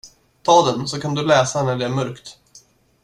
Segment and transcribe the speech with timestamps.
[0.43, 2.37] Ta den, så kan du läsa när det är mörkt.